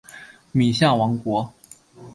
[0.51, 1.53] 敏象王国。